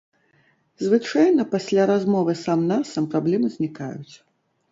Звычайна 0.85 1.43
пасля 1.51 1.83
размовы 1.91 2.35
сам-насам 2.45 3.03
праблемы 3.13 3.47
знікаюць. 3.57 4.15